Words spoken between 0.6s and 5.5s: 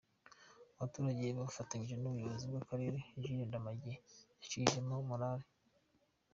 Abaturage bafatanyije n’umuyobozi w’akarere Jules Ndamage bacishijeho morale.